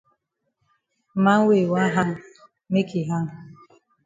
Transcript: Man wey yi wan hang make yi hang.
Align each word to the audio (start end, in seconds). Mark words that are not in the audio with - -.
Man 1.23 1.39
wey 1.47 1.57
yi 1.61 1.71
wan 1.73 1.87
hang 1.95 2.11
make 2.71 2.91
yi 2.97 3.01
hang. 3.09 3.27